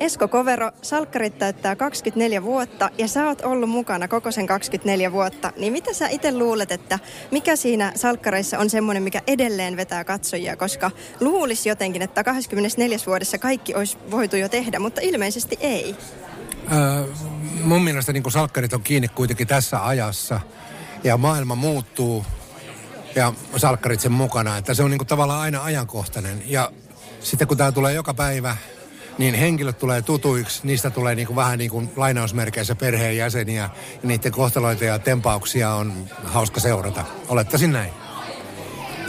Esko 0.00 0.28
Kovero, 0.28 0.70
salkkarit 0.82 1.38
täyttää 1.38 1.76
24 1.76 2.42
vuotta 2.42 2.90
ja 2.98 3.08
sä 3.08 3.26
oot 3.26 3.40
ollut 3.40 3.70
mukana 3.70 4.08
koko 4.08 4.32
sen 4.32 4.46
24 4.46 5.12
vuotta. 5.12 5.52
Niin 5.56 5.72
mitä 5.72 5.94
sä 5.94 6.08
itse 6.08 6.32
luulet, 6.32 6.72
että 6.72 6.98
mikä 7.30 7.56
siinä 7.56 7.92
salkkareissa 7.94 8.58
on 8.58 8.70
semmoinen, 8.70 9.02
mikä 9.02 9.22
edelleen 9.26 9.76
vetää 9.76 10.04
katsojia? 10.04 10.56
Koska 10.56 10.90
luulisi 11.20 11.68
jotenkin, 11.68 12.02
että 12.02 12.24
24 12.24 12.98
vuodessa 13.06 13.38
kaikki 13.38 13.74
olisi 13.74 13.98
voitu 14.10 14.36
jo 14.36 14.48
tehdä, 14.48 14.78
mutta 14.78 15.00
ilmeisesti 15.00 15.56
ei. 15.60 15.96
Öö, 16.72 17.04
mun 17.64 17.82
mielestä 17.82 18.12
niin 18.12 18.30
salkkarit 18.30 18.72
on 18.72 18.82
kiinni 18.82 19.08
kuitenkin 19.08 19.46
tässä 19.46 19.86
ajassa 19.86 20.40
ja 21.04 21.16
maailma 21.16 21.54
muuttuu 21.54 22.24
ja 23.14 23.32
salkkarit 23.56 24.00
sen 24.00 24.12
mukana. 24.12 24.56
Että 24.56 24.74
se 24.74 24.82
on 24.82 24.90
niin 24.90 25.06
tavallaan 25.06 25.40
aina 25.40 25.64
ajankohtainen 25.64 26.42
ja 26.46 26.72
sitten 27.20 27.48
kun 27.48 27.56
tämä 27.56 27.72
tulee 27.72 27.94
joka 27.94 28.14
päivä, 28.14 28.56
niin 29.18 29.34
henkilöt 29.34 29.78
tulee 29.78 30.02
tutuiksi, 30.02 30.60
niistä 30.66 30.90
tulee 30.90 31.14
niin 31.14 31.26
kuin 31.26 31.36
vähän 31.36 31.58
niin 31.58 31.70
kuin 31.70 31.90
lainausmerkeissä 31.96 32.74
perheenjäseniä 32.74 33.62
ja 33.62 33.70
niiden 34.02 34.32
kohtaloita 34.32 34.84
ja 34.84 34.98
tempauksia 34.98 35.74
on 35.74 35.92
hauska 36.24 36.60
seurata. 36.60 37.04
Olettaisin 37.28 37.72
näin. 37.72 37.90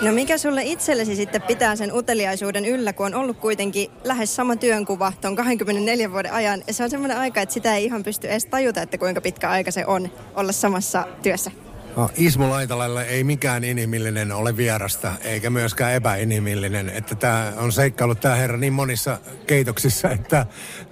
No 0.01 0.11
mikä 0.11 0.37
sulle 0.37 0.63
itsellesi 0.63 1.15
sitten 1.15 1.41
pitää 1.41 1.75
sen 1.75 1.93
uteliaisuuden 1.93 2.65
yllä, 2.65 2.93
kun 2.93 3.05
on 3.05 3.15
ollut 3.15 3.37
kuitenkin 3.37 3.91
lähes 4.03 4.35
sama 4.35 4.55
työnkuva 4.55 5.13
tuon 5.21 5.35
24 5.35 6.11
vuoden 6.11 6.33
ajan. 6.33 6.63
Ja 6.67 6.73
se 6.73 6.83
on 6.83 6.89
semmoinen 6.89 7.17
aika, 7.17 7.41
että 7.41 7.53
sitä 7.53 7.75
ei 7.75 7.85
ihan 7.85 8.03
pysty 8.03 8.27
edes 8.27 8.45
tajuta, 8.45 8.81
että 8.81 8.97
kuinka 8.97 9.21
pitkä 9.21 9.49
aika 9.49 9.71
se 9.71 9.85
on 9.85 10.09
olla 10.35 10.51
samassa 10.51 11.07
työssä. 11.23 11.51
No, 11.99 12.09
Ismo 12.17 12.49
Laitalalle 12.49 13.03
ei 13.03 13.23
mikään 13.23 13.63
inhimillinen 13.63 14.31
ole 14.31 14.57
vierasta, 14.57 15.13
eikä 15.23 15.49
myöskään 15.49 15.93
epäinhimillinen. 15.93 16.89
Että 16.89 17.15
tämä 17.15 17.53
on 17.57 17.71
seikkailut 17.71 18.19
tämä 18.19 18.35
herra 18.35 18.57
niin 18.57 18.73
monissa 18.73 19.17
keitoksissa, 19.47 20.09
että 20.09 20.45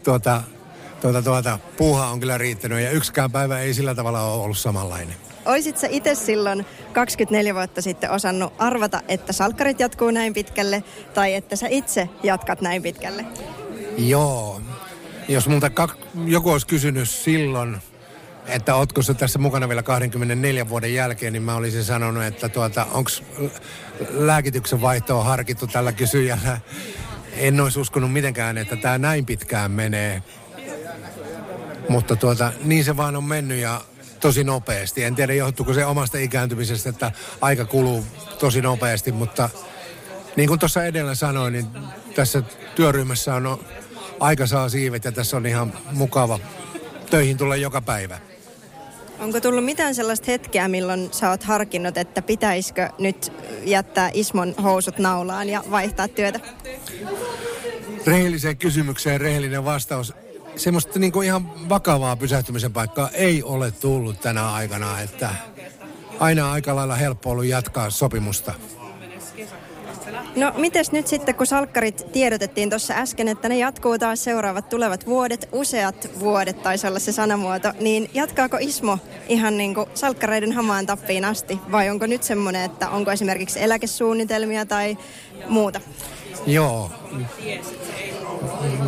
tuota, 0.03 0.43
tuota, 1.01 1.21
tuota, 1.21 1.59
puuha 1.77 2.07
on 2.07 2.19
kyllä 2.19 2.37
riittänyt 2.37 2.79
ja 2.79 2.91
yksikään 2.91 3.31
päivä 3.31 3.59
ei 3.59 3.73
sillä 3.73 3.95
tavalla 3.95 4.21
ole 4.21 4.43
ollut 4.43 4.57
samanlainen. 4.57 5.15
Oisit 5.45 5.77
sä 5.77 5.87
itse 5.91 6.15
silloin 6.15 6.65
24 6.93 7.53
vuotta 7.55 7.81
sitten 7.81 8.11
osannut 8.11 8.53
arvata, 8.57 9.01
että 9.07 9.33
salkkarit 9.33 9.79
jatkuu 9.79 10.11
näin 10.11 10.33
pitkälle, 10.33 10.83
tai 11.13 11.33
että 11.33 11.55
sä 11.55 11.67
itse 11.69 12.09
jatkat 12.23 12.61
näin 12.61 12.81
pitkälle? 12.81 13.25
Joo. 13.97 14.61
Jos 15.27 15.47
multa 15.47 15.67
kak- 15.67 16.07
joku 16.25 16.51
olisi 16.51 16.67
kysynyt 16.67 17.09
silloin, 17.09 17.77
että 18.47 18.75
ootko 18.75 19.01
se 19.01 19.13
tässä 19.13 19.39
mukana 19.39 19.69
vielä 19.69 19.83
24 19.83 20.69
vuoden 20.69 20.93
jälkeen, 20.93 21.33
niin 21.33 21.43
mä 21.43 21.55
olisin 21.55 21.83
sanonut, 21.83 22.23
että 22.23 22.49
tuota, 22.49 22.85
onko 22.91 23.09
lääkityksen 24.09 24.81
vaihtoa 24.81 25.23
harkittu 25.23 25.67
tällä 25.67 25.91
kysyjällä. 25.91 26.59
En 27.33 27.61
olisi 27.61 27.79
uskonut 27.79 28.13
mitenkään, 28.13 28.57
että 28.57 28.75
tämä 28.75 28.97
näin 28.97 29.25
pitkään 29.25 29.71
menee. 29.71 30.23
Mutta 31.89 32.15
tuota, 32.15 32.53
niin 32.63 32.83
se 32.83 32.97
vaan 32.97 33.15
on 33.15 33.23
mennyt 33.23 33.57
ja 33.57 33.81
tosi 34.19 34.43
nopeasti. 34.43 35.03
En 35.03 35.15
tiedä, 35.15 35.33
johtuuko 35.33 35.73
se 35.73 35.85
omasta 35.85 36.17
ikääntymisestä, 36.17 36.89
että 36.89 37.11
aika 37.41 37.65
kuluu 37.65 38.05
tosi 38.39 38.61
nopeasti, 38.61 39.11
mutta 39.11 39.49
niin 40.35 40.49
kuin 40.49 40.59
tuossa 40.59 40.85
edellä 40.85 41.15
sanoin, 41.15 41.53
niin 41.53 41.67
tässä 42.15 42.43
työryhmässä 42.75 43.35
on 43.35 43.59
aika 44.19 44.47
saa 44.47 44.69
siivet 44.69 45.05
ja 45.05 45.11
tässä 45.11 45.37
on 45.37 45.45
ihan 45.45 45.73
mukava 45.91 46.39
töihin 47.09 47.37
tulla 47.37 47.55
joka 47.55 47.81
päivä. 47.81 48.19
Onko 49.19 49.41
tullut 49.41 49.65
mitään 49.65 49.95
sellaista 49.95 50.25
hetkeä, 50.31 50.67
milloin 50.67 51.09
sä 51.11 51.29
oot 51.29 51.43
harkinnut, 51.43 51.97
että 51.97 52.21
pitäisikö 52.21 52.89
nyt 52.99 53.33
jättää 53.65 54.11
Ismon 54.13 54.55
housut 54.63 54.97
naulaan 54.97 55.49
ja 55.49 55.63
vaihtaa 55.71 56.07
työtä? 56.07 56.39
Rehelliseen 58.05 58.57
kysymykseen 58.57 59.21
rehellinen 59.21 59.65
vastaus. 59.65 60.13
Semmoista 60.55 60.99
niin 60.99 61.11
kuin 61.11 61.27
ihan 61.27 61.69
vakavaa 61.69 62.15
pysähtymisen 62.15 62.73
paikkaa 62.73 63.09
ei 63.09 63.43
ole 63.43 63.71
tullut 63.71 64.21
tänä 64.21 64.51
aikana, 64.53 64.99
että 64.99 65.29
aina 66.19 66.51
aika 66.51 66.75
lailla 66.75 66.95
helppo 66.95 67.31
ollut 67.31 67.45
jatkaa 67.45 67.89
sopimusta. 67.89 68.53
No 70.35 70.53
mites 70.57 70.91
nyt 70.91 71.07
sitten, 71.07 71.35
kun 71.35 71.47
salkkarit 71.47 72.05
tiedotettiin 72.11 72.69
tuossa 72.69 72.93
äsken, 72.93 73.27
että 73.27 73.49
ne 73.49 73.57
jatkuu 73.57 73.97
taas 73.97 74.23
seuraavat 74.23 74.69
tulevat 74.69 75.05
vuodet, 75.05 75.49
useat 75.51 76.09
vuodet 76.19 76.63
taisi 76.63 76.87
olla 76.87 76.99
se 76.99 77.11
sanamuoto, 77.11 77.73
niin 77.79 78.09
jatkaako 78.13 78.57
Ismo 78.59 78.99
ihan 79.27 79.57
niin 79.57 79.75
kuin 79.75 79.89
salkkareiden 79.93 80.51
hamaan 80.51 80.85
tappiin 80.85 81.25
asti? 81.25 81.59
Vai 81.71 81.89
onko 81.89 82.05
nyt 82.05 82.23
semmoinen, 82.23 82.61
että 82.61 82.89
onko 82.89 83.11
esimerkiksi 83.11 83.63
eläkesuunnitelmia 83.63 84.65
tai 84.65 84.97
muuta? 85.47 85.81
Joo. 86.45 86.91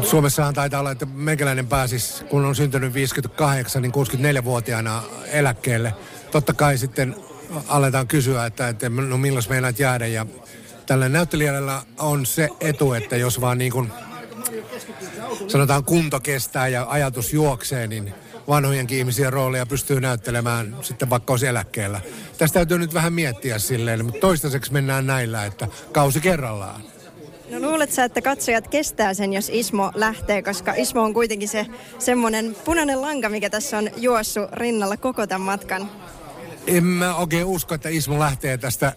Suomessahan 0.01 0.53
taitaa 0.53 0.79
olla, 0.79 0.91
että 0.91 1.05
meikäläinen 1.05 1.67
pääsisi, 1.67 2.25
kun 2.25 2.45
on 2.45 2.55
syntynyt 2.55 2.93
58, 2.93 3.81
niin 3.81 3.91
64-vuotiaana 3.91 5.03
eläkkeelle. 5.31 5.93
Totta 6.31 6.53
kai 6.53 6.77
sitten 6.77 7.15
aletaan 7.67 8.07
kysyä, 8.07 8.45
että, 8.45 8.67
että 8.67 8.89
no 8.89 9.17
milloin 9.17 9.45
meinaat 9.49 9.79
jäädä 9.79 10.07
ja 10.07 10.25
tällä 10.85 11.09
näyttelijällä 11.09 11.81
on 11.97 12.25
se 12.25 12.49
etu, 12.59 12.93
että 12.93 13.17
jos 13.17 13.41
vaan 13.41 13.57
niin 13.57 13.71
kuin 13.71 13.91
sanotaan 15.47 15.83
kunto 15.83 16.19
kestää 16.19 16.67
ja 16.67 16.85
ajatus 16.89 17.33
juoksee, 17.33 17.87
niin 17.87 18.13
vanhojenkin 18.47 18.97
ihmisiä 18.97 19.29
rooleja 19.29 19.65
pystyy 19.65 20.01
näyttelemään 20.01 20.75
sitten 20.81 21.09
vaikka 21.09 21.33
olisi 21.33 21.47
eläkkeellä. 21.47 22.01
Tästä 22.37 22.53
täytyy 22.53 22.79
nyt 22.79 22.93
vähän 22.93 23.13
miettiä 23.13 23.59
silleen, 23.59 24.05
mutta 24.05 24.19
toistaiseksi 24.19 24.73
mennään 24.73 25.07
näillä, 25.07 25.45
että 25.45 25.67
kausi 25.91 26.21
kerrallaan. 26.21 26.81
No 27.49 27.59
luulet 27.59 27.91
sä, 27.91 28.03
että 28.03 28.21
katsojat 28.21 28.67
kestää 28.67 29.13
sen, 29.13 29.33
jos 29.33 29.49
Ismo 29.53 29.91
lähtee, 29.95 30.41
koska 30.41 30.73
Ismo 30.73 31.03
on 31.03 31.13
kuitenkin 31.13 31.47
se 31.47 31.65
semmoinen 31.99 32.55
punainen 32.65 33.01
lanka, 33.01 33.29
mikä 33.29 33.49
tässä 33.49 33.77
on 33.77 33.89
juossut 33.97 34.51
rinnalla 34.51 34.97
koko 34.97 35.27
tämän 35.27 35.41
matkan. 35.41 35.89
En 36.69 36.83
mä 36.83 37.15
oikein 37.15 37.45
usko, 37.45 37.75
että 37.75 37.89
Ismo 37.89 38.19
lähtee 38.19 38.57
tästä 38.57 38.93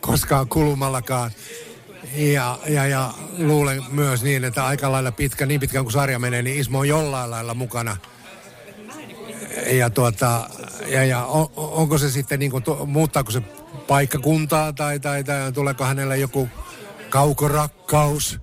koskaan 0.00 0.48
kulumallakaan. 0.48 1.30
Ja, 2.14 2.58
ja, 2.66 2.86
ja 2.86 3.14
luulen 3.38 3.82
myös 3.90 4.22
niin, 4.22 4.44
että 4.44 4.66
aika 4.66 4.92
lailla 4.92 5.12
pitkä, 5.12 5.46
niin 5.46 5.60
pitkään 5.60 5.84
kuin 5.84 5.92
sarja 5.92 6.18
menee, 6.18 6.42
niin 6.42 6.60
Ismo 6.60 6.78
on 6.78 6.88
jollain 6.88 7.30
lailla 7.30 7.54
mukana. 7.54 7.96
Ja, 9.66 9.90
tuota, 9.90 10.50
ja, 10.86 11.04
ja 11.04 11.24
on, 11.24 11.50
onko 11.56 11.98
se 11.98 12.10
sitten, 12.10 12.38
niin 12.38 12.50
kuin, 12.50 12.64
muuttaako 12.86 13.30
se 13.30 13.40
paikkakuntaa 13.86 14.72
tai, 14.72 15.00
tai, 15.00 15.24
tai 15.24 15.52
tuleeko 15.52 15.84
hänelle 15.84 16.18
joku 16.18 16.48
kaukorakkaus 17.10 18.40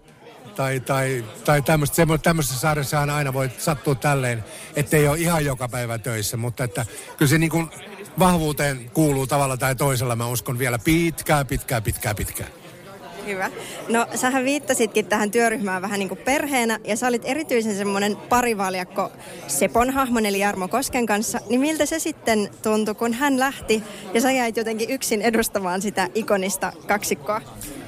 tai, 0.55 0.79
tai, 0.79 1.25
tai 1.45 1.61
tämmöistä. 1.61 2.05
Tämmöisessä 2.23 2.59
sarjassahan 2.59 3.09
aina 3.09 3.33
voi 3.33 3.49
sattua 3.57 3.95
tälleen, 3.95 4.43
ettei 4.75 5.07
ole 5.07 5.17
ihan 5.17 5.45
joka 5.45 5.67
päivä 5.69 5.97
töissä, 5.97 6.37
mutta 6.37 6.63
että 6.63 6.85
kyllä 7.17 7.29
se 7.29 7.37
niin 7.37 7.51
kuin 7.51 7.69
vahvuuteen 8.19 8.91
kuuluu 8.93 9.27
tavalla 9.27 9.57
tai 9.57 9.75
toisella, 9.75 10.15
mä 10.15 10.27
uskon 10.27 10.59
vielä 10.59 10.79
pitkään, 10.79 11.47
pitkään, 11.47 11.83
pitkään, 11.83 12.15
pitkään. 12.15 12.49
Hyvä. 13.25 13.51
No 13.89 14.07
sähän 14.15 14.45
viittasitkin 14.45 15.05
tähän 15.05 15.31
työryhmään 15.31 15.81
vähän 15.81 15.99
niin 15.99 16.09
kuin 16.09 16.17
perheenä 16.17 16.79
ja 16.83 16.95
sä 16.95 17.07
olit 17.07 17.21
erityisen 17.25 17.75
semmoinen 17.75 18.15
parivaljakko 18.15 19.11
Sepon 19.47 19.89
hahmon 19.89 20.25
eli 20.25 20.39
Jarmo 20.39 20.67
Kosken 20.67 21.05
kanssa. 21.05 21.39
Niin 21.49 21.61
miltä 21.61 21.85
se 21.85 21.99
sitten 21.99 22.49
tuntui, 22.63 22.95
kun 22.95 23.13
hän 23.13 23.39
lähti 23.39 23.83
ja 24.13 24.21
sä 24.21 24.31
jäit 24.31 24.57
jotenkin 24.57 24.89
yksin 24.89 25.21
edustamaan 25.21 25.81
sitä 25.81 26.07
ikonista 26.15 26.73
kaksikkoa? 26.87 27.41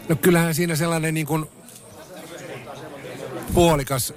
No 0.10 0.16
kyllähän 0.16 0.56
siinä 0.56 0.76
sellainen 0.76 1.14
niin 1.14 1.28
kuin 1.28 1.46
puolikas 3.54 4.14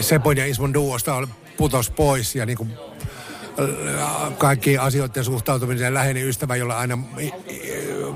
Sepon 0.00 0.36
ja 0.36 0.46
Ismon 0.46 0.74
duosta 0.74 1.28
putos 1.56 1.90
pois 1.90 2.34
ja 2.34 2.46
niin 2.46 2.58
kuin 2.58 2.72
kaikki 4.38 4.78
asioiden 4.78 5.24
suhtautuminen 5.24 5.94
läheinen 5.94 6.28
ystävä, 6.28 6.56
jolla 6.56 6.78
aina 6.78 6.98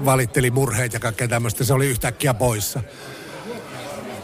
valitteli 0.05 0.51
murheet 0.51 0.93
ja 0.93 1.01
kaikkea 1.01 1.29
tämmöistä, 1.29 1.65
se 1.65 1.75
oli 1.75 1.87
yhtäkkiä 1.87 2.35
poissa. 2.35 2.81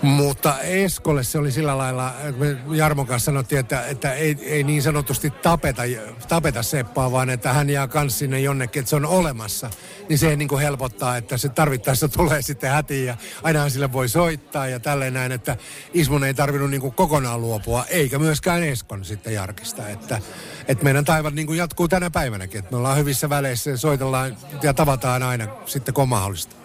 Mutta 0.02 0.60
Eskolle 0.60 1.24
se 1.24 1.38
oli 1.38 1.52
sillä 1.52 1.78
lailla, 1.78 2.14
me 2.36 2.56
Jarmon 2.76 3.06
kanssa 3.06 3.24
sanottiin, 3.24 3.58
että, 3.58 3.86
että 3.86 4.12
ei, 4.12 4.36
ei 4.42 4.62
niin 4.62 4.82
sanotusti 4.82 5.30
tapeta, 5.30 5.82
tapeta 6.28 6.62
Seppaa, 6.62 7.12
vaan 7.12 7.30
että 7.30 7.52
hän 7.52 7.70
jää 7.70 7.88
kans 7.88 8.18
sinne 8.18 8.40
jonnekin, 8.40 8.80
että 8.80 8.90
se 8.90 8.96
on 8.96 9.06
olemassa. 9.06 9.70
Niin 10.08 10.18
se 10.18 10.36
niin 10.36 10.48
kuin 10.48 10.62
helpottaa, 10.62 11.16
että 11.16 11.36
se 11.36 11.48
tarvittaessa 11.48 12.08
tulee 12.18 12.42
sitten 12.42 12.70
hätiin 12.70 13.06
ja 13.06 13.16
aina 13.42 13.68
sille 13.68 13.92
voi 13.92 14.08
soittaa 14.08 14.68
ja 14.68 14.80
tälleen 14.80 15.14
näin, 15.14 15.32
että 15.32 15.56
Ismon 15.94 16.24
ei 16.24 16.34
tarvinnut 16.34 16.70
niin 16.70 16.80
kuin 16.80 16.94
kokonaan 16.94 17.40
luopua, 17.40 17.84
eikä 17.88 18.18
myöskään 18.18 18.62
Eskon 18.62 19.04
sitten 19.04 19.34
Jarkista. 19.34 19.88
Että, 19.88 20.20
että 20.68 20.84
meidän 20.84 21.04
taivat 21.04 21.34
niin 21.34 21.46
kuin 21.46 21.58
jatkuu 21.58 21.88
tänä 21.88 22.10
päivänäkin, 22.10 22.58
että 22.58 22.70
me 22.70 22.76
ollaan 22.76 22.98
hyvissä 22.98 23.28
väleissä 23.28 23.70
ja 23.70 23.76
soitellaan 23.76 24.36
ja 24.62 24.74
tavataan 24.74 25.22
aina 25.22 25.48
sitten 25.66 25.94
kun 25.94 26.08
mahdollista. 26.08 26.62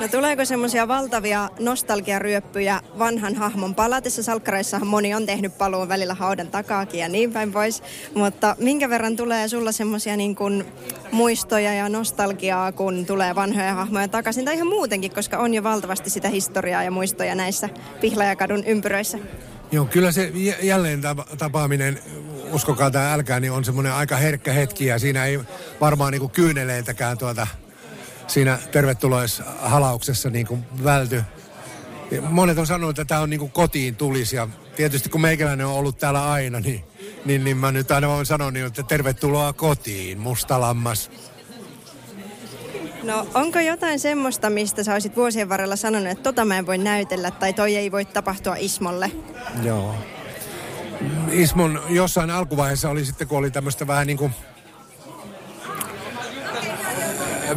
No 0.00 0.08
tuleeko 0.08 0.44
semmoisia 0.44 0.88
valtavia 0.88 1.50
nostalgiaryöppyjä 1.58 2.80
vanhan 2.98 3.34
hahmon 3.34 3.74
palatessa? 3.74 4.22
Salkkareissahan 4.22 4.88
moni 4.88 5.14
on 5.14 5.26
tehnyt 5.26 5.58
paluun 5.58 5.88
välillä 5.88 6.14
haudan 6.14 6.48
takaakin 6.48 7.00
ja 7.00 7.08
niin 7.08 7.32
päin 7.32 7.52
pois. 7.52 7.82
Mutta 8.14 8.56
minkä 8.58 8.90
verran 8.90 9.16
tulee 9.16 9.48
sulla 9.48 9.72
semmoisia 9.72 10.16
niin 10.16 10.36
muistoja 11.12 11.74
ja 11.74 11.88
nostalgiaa, 11.88 12.72
kun 12.72 13.06
tulee 13.06 13.34
vanhoja 13.34 13.74
hahmoja 13.74 14.08
takaisin? 14.08 14.44
Tai 14.44 14.54
ihan 14.54 14.68
muutenkin, 14.68 15.10
koska 15.10 15.38
on 15.38 15.54
jo 15.54 15.62
valtavasti 15.62 16.10
sitä 16.10 16.28
historiaa 16.28 16.82
ja 16.82 16.90
muistoja 16.90 17.34
näissä 17.34 17.68
Pihlajakadun 18.00 18.64
ympyröissä. 18.64 19.18
Joo, 19.72 19.84
kyllä 19.84 20.12
se 20.12 20.32
jälleen 20.62 21.00
tapaaminen, 21.38 21.98
uskokaa 22.52 22.90
tai 22.90 23.12
älkää, 23.12 23.40
niin 23.40 23.52
on 23.52 23.64
semmoinen 23.64 23.92
aika 23.92 24.16
herkkä 24.16 24.52
hetki 24.52 24.86
ja 24.86 24.98
siinä 24.98 25.24
ei 25.24 25.40
varmaan 25.80 26.12
niin 26.12 26.20
kuin 26.20 26.32
kyyneleiltäkään 26.32 27.18
tuota 27.18 27.46
siinä 28.26 28.58
tervetuloishalauksessa 28.72 30.30
niin 30.30 30.46
kuin 30.46 30.64
välty. 30.84 31.22
Monet 32.20 32.58
on 32.58 32.66
sanonut, 32.66 32.90
että 32.90 33.04
tämä 33.08 33.20
on 33.20 33.30
niin 33.30 33.40
kuin 33.40 33.52
kotiin 33.52 33.96
tulisi 33.96 34.36
ja 34.36 34.48
tietysti 34.76 35.08
kun 35.08 35.20
meikäläinen 35.20 35.66
on 35.66 35.74
ollut 35.74 35.98
täällä 35.98 36.30
aina, 36.32 36.60
niin, 36.60 36.84
niin, 37.24 37.44
niin 37.44 37.56
mä 37.56 37.72
nyt 37.72 37.90
aina 37.90 38.08
voin 38.08 38.26
sanoa 38.26 38.50
niin, 38.50 38.66
että 38.66 38.82
tervetuloa 38.82 39.52
kotiin, 39.52 40.18
mustalammas. 40.18 41.10
No 43.02 43.26
onko 43.34 43.60
jotain 43.60 44.00
semmoista, 44.00 44.50
mistä 44.50 44.84
sä 44.84 44.92
olisit 44.92 45.16
vuosien 45.16 45.48
varrella 45.48 45.76
sanonut, 45.76 46.08
että 46.08 46.22
tota 46.22 46.44
mä 46.44 46.58
en 46.58 46.66
voi 46.66 46.78
näytellä 46.78 47.30
tai 47.30 47.52
toi 47.52 47.76
ei 47.76 47.92
voi 47.92 48.04
tapahtua 48.04 48.56
Ismolle? 48.58 49.10
Joo. 49.62 49.94
Ismon 51.30 51.82
jossain 51.88 52.30
alkuvaiheessa 52.30 52.90
oli 52.90 53.04
sitten, 53.04 53.28
kun 53.28 53.38
oli 53.38 53.50
tämmöistä 53.50 53.86
vähän 53.86 54.06
niin 54.06 54.16
kuin 54.16 54.32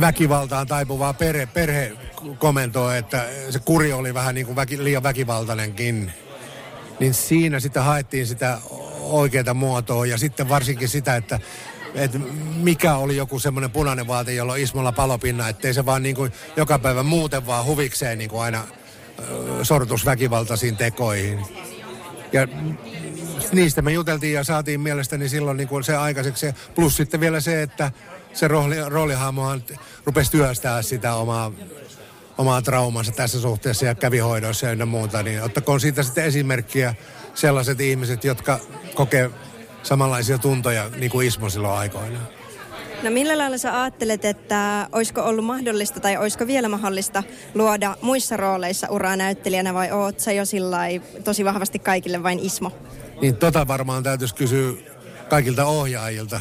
väkivaltaan 0.01 0.67
taipuvaa 0.67 1.13
perhe, 1.13 1.45
perhe 1.45 1.91
kommentoi, 2.37 2.97
että 2.97 3.25
se 3.49 3.59
kuri 3.59 3.93
oli 3.93 4.13
vähän 4.13 4.35
niin 4.35 4.45
kuin 4.45 4.55
väki, 4.55 4.83
liian 4.83 5.03
väkivaltainenkin. 5.03 6.11
Niin 6.99 7.13
siinä 7.13 7.59
sitten 7.59 7.83
haettiin 7.83 8.27
sitä 8.27 8.57
oikeaa 9.01 9.53
muotoa 9.53 10.05
ja 10.05 10.17
sitten 10.17 10.49
varsinkin 10.49 10.89
sitä, 10.89 11.15
että 11.15 11.39
että 11.95 12.19
mikä 12.55 12.95
oli 12.95 13.17
joku 13.17 13.39
semmoinen 13.39 13.71
punainen 13.71 14.07
vaate, 14.07 14.33
jolla 14.33 14.53
on 14.53 14.59
Ismolla 14.59 14.91
palopinna, 14.91 15.49
ettei 15.49 15.73
se 15.73 15.85
vaan 15.85 16.03
niin 16.03 16.15
kuin 16.15 16.31
joka 16.55 16.79
päivä 16.79 17.03
muuten 17.03 17.47
vaan 17.47 17.65
huvikseen 17.65 18.17
niin 18.17 18.29
kuin 18.29 18.41
aina 18.41 18.63
sortus 19.63 20.05
väkivaltaisiin 20.05 20.77
tekoihin. 20.77 21.45
Ja 22.33 22.47
niistä 23.51 23.81
me 23.81 23.91
juteltiin 23.91 24.33
ja 24.33 24.43
saatiin 24.43 24.79
mielestäni 24.79 25.29
silloin 25.29 25.57
niin 25.57 25.67
kuin 25.67 25.83
se 25.83 25.95
aikaiseksi. 25.95 26.53
Plus 26.75 26.97
sitten 26.97 27.19
vielä 27.19 27.39
se, 27.39 27.61
että 27.61 27.91
se 28.37 28.47
rooli, 28.47 28.75
roolihahmohan 28.89 29.63
rupesi 30.05 30.31
työstää 30.31 30.81
sitä 30.81 31.15
omaa, 31.15 31.51
omaa 32.37 32.61
traumansa 32.61 33.11
tässä 33.11 33.41
suhteessa 33.41 33.85
ja 33.85 33.95
kävi 33.95 34.19
hoidoissa 34.19 34.67
ja 34.67 34.85
muuta. 34.85 35.23
Niin 35.23 35.43
ottakoon 35.43 35.79
siitä 35.79 36.03
sitten 36.03 36.23
esimerkkiä 36.23 36.95
sellaiset 37.35 37.81
ihmiset, 37.81 38.23
jotka 38.23 38.59
kokee 38.95 39.29
samanlaisia 39.83 40.37
tuntoja 40.37 40.89
niin 40.89 41.11
kuin 41.11 41.27
Ismo 41.27 41.49
silloin 41.49 41.79
aikoinaan. 41.79 42.27
No 43.03 43.11
millä 43.11 43.37
lailla 43.37 43.57
sä 43.57 43.81
ajattelet, 43.81 44.25
että 44.25 44.87
olisiko 44.91 45.21
ollut 45.21 45.45
mahdollista 45.45 45.99
tai 45.99 46.17
olisiko 46.17 46.47
vielä 46.47 46.69
mahdollista 46.69 47.23
luoda 47.53 47.97
muissa 48.01 48.37
rooleissa 48.37 48.87
uraa 48.89 49.15
näyttelijänä 49.15 49.73
vai 49.73 49.91
oot 49.91 50.19
sä 50.19 50.31
jo 50.31 50.45
sillä 50.45 50.79
tosi 51.23 51.45
vahvasti 51.45 51.79
kaikille 51.79 52.23
vain 52.23 52.39
Ismo? 52.39 52.71
Niin 53.21 53.35
tota 53.35 53.67
varmaan 53.67 54.03
täytyisi 54.03 54.35
kysyä 54.35 54.73
kaikilta 55.29 55.65
ohjaajilta 55.65 56.39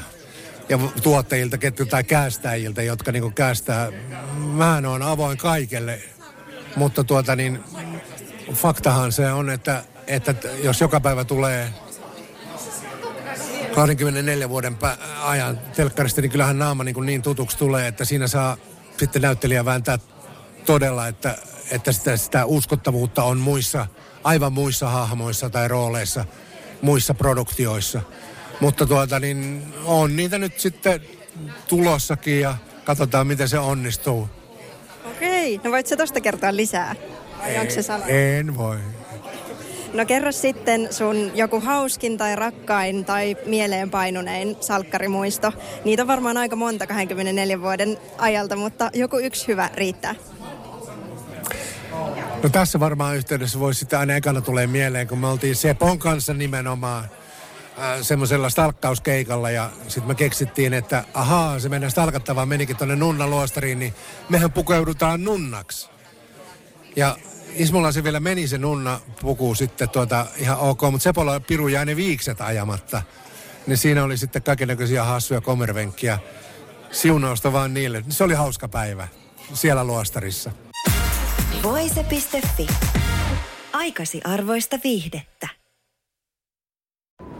ja 0.69 0.79
tuottajilta 1.03 1.59
ketkä, 1.59 1.87
tai 1.87 2.05
käästäjiltä, 2.05 2.83
jotka 2.83 3.13
niinku 3.13 3.31
käästää. 3.31 3.93
Mä 4.37 4.77
on 4.77 5.03
avoin 5.03 5.39
kaikelle, 5.39 6.01
mutta 6.77 7.05
tuota 7.05 7.37
niin, 7.37 7.65
faktahan 8.53 9.13
se 9.13 9.33
on, 9.33 9.51
että, 9.51 9.85
että 10.07 10.35
jos 10.63 10.81
joka 10.81 11.01
päivä 11.01 11.25
tulee 11.25 11.69
24 13.75 14.49
vuoden 14.49 14.77
ajan 15.23 15.61
telkkarista, 15.77 16.21
niin 16.21 16.31
kyllähän 16.31 16.59
naama 16.59 16.85
niin, 16.85 17.07
niin 17.07 17.23
tutuksi 17.23 17.59
tulee, 17.59 17.87
että 17.87 18.05
siinä 18.05 18.27
saa 18.27 18.57
sitten 18.99 19.23
näyttelijä 19.23 19.65
vääntää 19.65 19.99
todella, 20.67 21.07
että, 21.07 21.39
että 21.71 21.93
sitä, 21.93 22.17
sitä 22.17 22.45
uskottavuutta 22.45 23.23
on 23.23 23.39
muissa, 23.39 23.87
aivan 24.25 24.53
muissa 24.53 24.89
hahmoissa 24.89 25.51
tai 25.51 25.69
rooleissa, 25.69 26.25
muissa 26.83 27.15
produktioissa. 27.15 28.01
Mutta 28.61 28.87
tuota 28.87 29.21
niin, 29.21 29.63
on 29.85 30.17
niitä 30.17 30.39
nyt 30.39 30.61
sitten 30.61 31.01
tulossakin 31.69 32.41
ja 32.41 32.57
katsotaan 32.85 33.27
miten 33.27 33.49
se 33.49 33.59
onnistuu. 33.59 34.29
Okei, 35.05 35.61
no 35.65 35.71
voit 35.71 35.87
sä 35.87 35.97
tosta 35.97 36.21
kertoa 36.21 36.57
lisää? 36.57 36.95
Vai 37.39 37.59
onko 37.59 37.73
se 37.73 37.83
En 38.37 38.57
voi. 38.57 38.77
No 39.93 40.07
kerro 40.07 40.33
sitten 40.33 40.89
sun 40.91 41.31
joku 41.35 41.61
hauskin 41.61 42.19
tai 42.19 42.37
rakkain 42.37 43.05
tai 43.05 43.37
mieleenpainunein 43.47 44.57
salkkarimuisto. 44.61 45.53
Niitä 45.85 46.03
on 46.03 46.07
varmaan 46.07 46.37
aika 46.37 46.57
monta 46.57 46.87
24 46.87 47.61
vuoden 47.61 47.99
ajalta, 48.19 48.57
mutta 48.57 48.91
joku 48.95 49.19
yksi 49.19 49.49
hyvä 49.49 49.71
riittää. 49.75 50.15
No 52.43 52.49
tässä 52.49 52.81
varmaan 52.81 53.17
yhteydessä 53.17 53.61
voisi 53.61 53.79
sitä 53.81 53.99
aina 53.99 54.17
ekana 54.17 54.41
tulee 54.41 54.67
mieleen, 54.67 55.09
kun 55.09 55.19
me 55.19 55.27
oltiin 55.27 55.57
Sepon 55.57 55.99
kanssa 55.99 56.35
nimenomaan 56.35 57.09
äh, 57.79 58.03
semmoisella 58.03 58.51
stalkkauskeikalla 58.51 59.51
ja 59.51 59.71
sitten 59.89 60.09
me 60.09 60.15
keksittiin, 60.15 60.75
että 60.75 61.05
ahaa, 61.15 61.61
se 61.61 61.69
meidän 61.69 61.91
stalkattava 61.91 62.47
menikin 62.47 62.77
tuonne 62.77 62.97
nunnaluostariin, 62.97 63.79
niin 63.79 63.95
mehän 64.29 64.53
pukeudutaan 64.53 65.25
nunnaksi. 65.25 65.89
Ja 66.97 67.17
Ismolla 67.55 67.93
se 67.93 68.05
vielä 68.05 68.21
meni 68.21 68.49
se 68.49 68.59
nunna 68.59 69.01
puku 69.21 69.55
sitten 69.55 69.89
tuota 69.89 70.27
ihan 70.37 70.59
ok, 70.59 70.83
mutta 70.83 71.03
Sepolla 71.03 71.41
Piru 71.41 71.69
jäi 71.69 71.87
ne 71.87 71.97
viikset 71.97 72.41
ajamatta. 72.41 73.03
Niin 73.67 73.79
siinä 73.79 74.05
oli 74.05 74.17
sitten 74.17 74.43
kaikenlaisia 74.43 75.05
hassuja 75.05 75.41
komervenkkiä. 75.41 76.19
Siunausta 76.91 77.53
vaan 77.53 77.75
niille. 77.75 78.05
Se 78.09 78.25
oli 78.25 78.35
hauska 78.35 78.69
päivä 78.69 79.09
siellä 79.55 79.85
luostarissa. 79.85 80.51
Voise.fi. 81.63 82.67
Aikasi 83.73 84.21
arvoista 84.25 84.79
viihdettä. 84.85 85.36